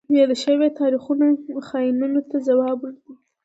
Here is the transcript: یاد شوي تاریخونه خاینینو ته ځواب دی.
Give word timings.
یاد 0.17 0.31
شوي 0.43 0.67
تاریخونه 0.79 1.25
خاینینو 1.67 2.21
ته 2.29 2.37
ځواب 2.47 2.79
دی. 3.01 3.13